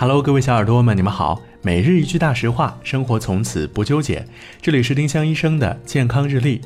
[0.00, 1.42] Hello，各位小耳朵们，你们好。
[1.60, 4.24] 每日一句大实话，生活从此不纠结。
[4.62, 6.58] 这里是丁香医生的健康日历。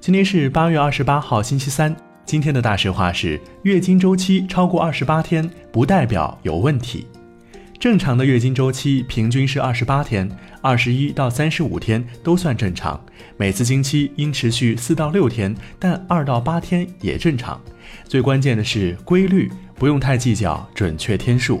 [0.00, 1.94] 今天是八月二十八号，星期三。
[2.24, 7.06] 今天的大实话是：月经周期超过二十八天，不代表有问题。
[7.78, 10.26] 正常的月经周期平均是二十八天，
[10.62, 12.98] 二十一到三十五天都算正常。
[13.36, 17.60] 每次经期应持续四到六天，但二到八天也正常。
[18.04, 21.60] 最关键的是规律，不用太计较准确天数。